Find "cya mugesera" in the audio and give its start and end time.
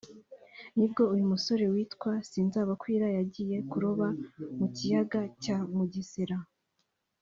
5.43-6.37